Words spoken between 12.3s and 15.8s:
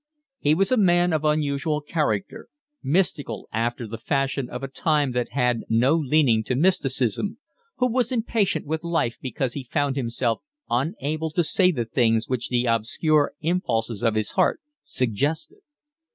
the obscure impulses of his heart suggested.